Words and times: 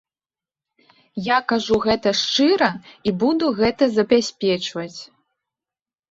Я 1.25 1.35
кажу 1.51 1.75
гэта 1.83 2.13
шчыра 2.21 2.69
і 3.11 3.13
буду 3.25 3.45
гэта 3.59 3.83
забяспечваць. 3.99 4.97